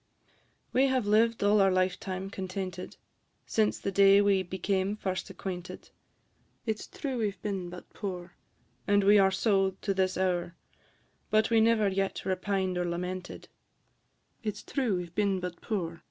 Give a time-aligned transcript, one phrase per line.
[0.73, 2.97] We have lived all our lifetime contented,
[3.45, 5.91] Since the day we became first acquainted:
[6.65, 8.33] It 's true we 've been but poor,
[8.87, 10.55] And we are so to this hour,
[11.29, 13.47] But we never yet repined or lamented;
[14.41, 15.99] It 's true we 've been but poor, &c.